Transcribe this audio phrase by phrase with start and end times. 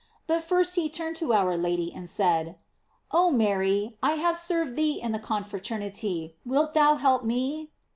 [0.25, 2.57] But first he turned to our Lady and said:
[3.11, 7.69] "Oh Mary, I have served thee in the confraternity, wilt thou help me